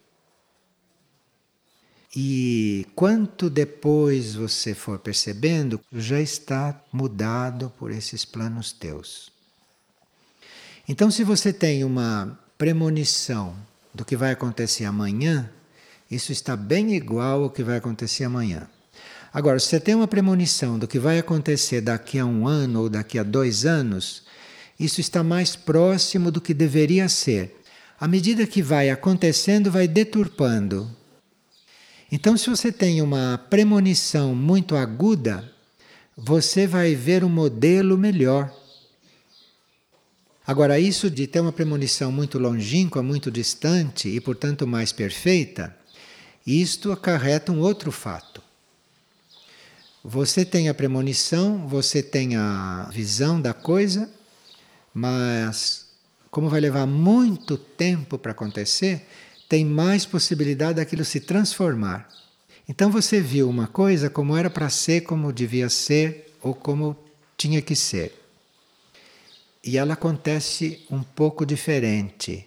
[2.14, 9.30] E quanto depois você for percebendo, já está mudado por esses planos teus.
[10.88, 13.54] Então, se você tem uma premonição
[13.96, 15.50] do que vai acontecer amanhã,
[16.10, 18.68] isso está bem igual ao que vai acontecer amanhã.
[19.32, 22.88] Agora, se você tem uma premonição do que vai acontecer daqui a um ano ou
[22.88, 24.22] daqui a dois anos,
[24.78, 27.56] isso está mais próximo do que deveria ser.
[27.98, 30.88] À medida que vai acontecendo, vai deturpando.
[32.12, 35.50] Então, se você tem uma premonição muito aguda,
[36.16, 38.54] você vai ver um modelo melhor.
[40.46, 45.76] Agora, isso de ter uma premonição muito longínqua, muito distante e, portanto, mais perfeita,
[46.46, 48.40] isto acarreta um outro fato.
[50.04, 54.08] Você tem a premonição, você tem a visão da coisa,
[54.94, 55.86] mas
[56.30, 59.04] como vai levar muito tempo para acontecer,
[59.48, 62.08] tem mais possibilidade daquilo se transformar.
[62.68, 66.96] Então você viu uma coisa como era para ser, como devia ser ou como
[67.36, 68.25] tinha que ser.
[69.66, 72.46] E ela acontece um pouco diferente.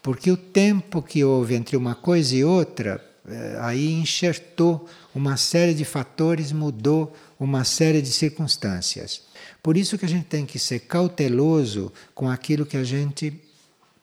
[0.00, 5.74] Porque o tempo que houve entre uma coisa e outra eh, aí enxertou uma série
[5.74, 9.22] de fatores, mudou uma série de circunstâncias.
[9.60, 13.32] Por isso que a gente tem que ser cauteloso com aquilo que a gente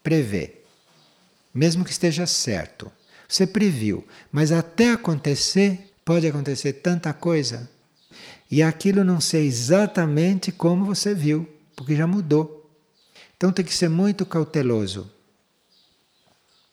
[0.04, 0.56] prevê.
[1.54, 2.92] Mesmo que esteja certo.
[3.30, 7.70] Você previu, mas até acontecer, pode acontecer tanta coisa.
[8.52, 12.70] E aquilo não ser exatamente como você viu, porque já mudou.
[13.38, 15.12] Então tem que ser muito cauteloso.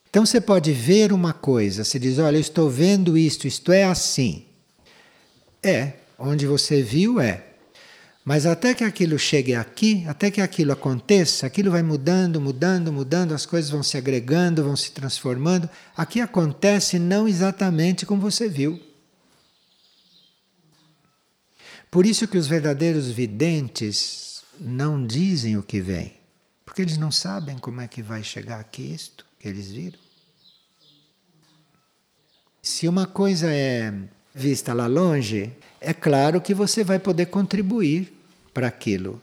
[0.09, 3.85] Então você pode ver uma coisa, se diz, olha, eu estou vendo isto, isto é
[3.85, 4.45] assim.
[5.63, 7.47] É, onde você viu é.
[8.25, 13.33] Mas até que aquilo chegue aqui, até que aquilo aconteça, aquilo vai mudando, mudando, mudando,
[13.33, 15.69] as coisas vão se agregando, vão se transformando.
[15.97, 18.79] Aqui acontece não exatamente como você viu.
[21.91, 26.15] Por isso que os verdadeiros videntes não dizem o que vem,
[26.65, 29.99] porque eles não sabem como é que vai chegar aqui isto que eles viram.
[32.63, 33.93] Se uma coisa é
[34.35, 38.13] vista lá longe, é claro que você vai poder contribuir
[38.55, 39.21] para aquilo.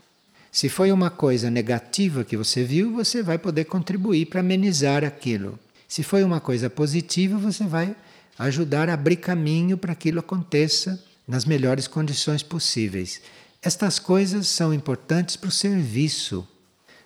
[0.52, 5.58] Se foi uma coisa negativa que você viu, você vai poder contribuir para amenizar aquilo.
[5.88, 7.94] Se foi uma coisa positiva, você vai
[8.38, 13.20] ajudar a abrir caminho para que aquilo aconteça nas melhores condições possíveis.
[13.62, 16.48] Estas coisas são importantes para o serviço,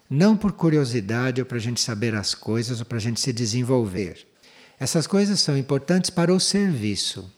[0.08, 3.32] não por curiosidade ou para a gente saber as coisas ou para a gente se
[3.32, 4.24] desenvolver.
[4.78, 7.28] Essas coisas são importantes para o serviço.